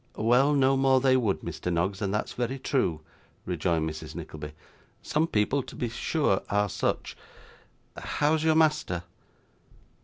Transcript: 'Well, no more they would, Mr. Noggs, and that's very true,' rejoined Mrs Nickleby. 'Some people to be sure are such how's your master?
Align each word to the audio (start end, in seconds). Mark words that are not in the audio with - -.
'Well, 0.15 0.55
no 0.55 0.75
more 0.77 0.99
they 0.99 1.15
would, 1.15 1.41
Mr. 1.41 1.71
Noggs, 1.71 2.01
and 2.01 2.11
that's 2.11 2.33
very 2.33 2.57
true,' 2.57 3.01
rejoined 3.45 3.87
Mrs 3.87 4.15
Nickleby. 4.15 4.53
'Some 5.03 5.27
people 5.27 5.61
to 5.61 5.75
be 5.75 5.89
sure 5.89 6.41
are 6.49 6.69
such 6.69 7.15
how's 7.95 8.43
your 8.43 8.55
master? 8.55 9.03